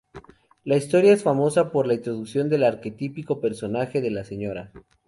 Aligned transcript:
La 0.63 0.77
historia 0.77 1.13
es 1.13 1.21
famosa 1.21 1.71
por 1.71 1.85
la 1.85 1.93
introducción 1.93 2.49
del 2.49 2.63
arquetípico 2.63 3.39
personaje 3.39 4.01
de 4.01 4.09
la 4.09 4.23
Sra. 4.23 4.71